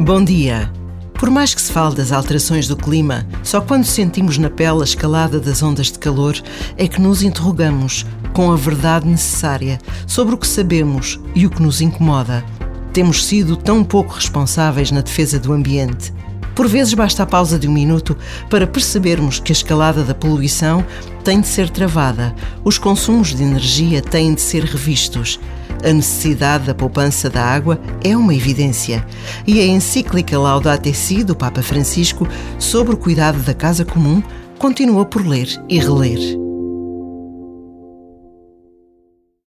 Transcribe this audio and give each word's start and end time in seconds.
Bom 0.00 0.24
dia. 0.24 0.72
Por 1.12 1.30
mais 1.30 1.54
que 1.54 1.60
se 1.60 1.70
fale 1.70 1.94
das 1.94 2.12
alterações 2.12 2.66
do 2.66 2.76
clima, 2.76 3.26
só 3.42 3.60
quando 3.60 3.84
sentimos 3.84 4.38
na 4.38 4.48
pele 4.48 4.80
a 4.80 4.84
escalada 4.84 5.38
das 5.38 5.62
ondas 5.62 5.92
de 5.92 5.98
calor 5.98 6.34
é 6.78 6.88
que 6.88 7.00
nos 7.00 7.22
interrogamos 7.22 8.06
com 8.32 8.50
a 8.50 8.56
verdade 8.56 9.06
necessária 9.06 9.78
sobre 10.06 10.34
o 10.34 10.38
que 10.38 10.48
sabemos 10.48 11.20
e 11.34 11.46
o 11.46 11.50
que 11.50 11.62
nos 11.62 11.80
incomoda. 11.82 12.42
Temos 12.92 13.24
sido 13.26 13.54
tão 13.54 13.84
pouco 13.84 14.14
responsáveis 14.14 14.90
na 14.90 15.02
defesa 15.02 15.38
do 15.38 15.52
ambiente. 15.52 16.12
Por 16.54 16.66
vezes 16.66 16.94
basta 16.94 17.22
a 17.22 17.26
pausa 17.26 17.58
de 17.58 17.68
um 17.68 17.72
minuto 17.72 18.16
para 18.48 18.66
percebermos 18.66 19.38
que 19.38 19.52
a 19.52 19.54
escalada 19.54 20.02
da 20.02 20.14
poluição 20.14 20.84
tem 21.22 21.40
de 21.40 21.46
ser 21.46 21.68
travada, 21.70 22.34
os 22.64 22.78
consumos 22.78 23.34
de 23.34 23.42
energia 23.42 24.02
têm 24.02 24.34
de 24.34 24.40
ser 24.40 24.64
revistos. 24.64 25.38
A 25.82 25.92
necessidade 25.92 26.66
da 26.66 26.74
poupança 26.74 27.28
da 27.28 27.44
água 27.44 27.80
é 28.02 28.16
uma 28.16 28.34
evidência. 28.34 29.04
E 29.46 29.60
a 29.60 29.66
encíclica 29.66 30.38
Laudato 30.38 30.92
Si 30.94 31.24
do 31.24 31.34
Papa 31.34 31.62
Francisco 31.62 32.28
sobre 32.58 32.94
o 32.94 32.98
cuidado 32.98 33.38
da 33.42 33.54
casa 33.54 33.84
comum 33.84 34.22
continua 34.58 35.04
por 35.04 35.26
ler 35.26 35.48
e 35.68 35.78
reler. 35.78 36.41